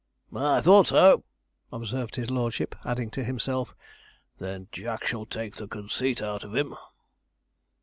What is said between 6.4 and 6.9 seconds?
of him.'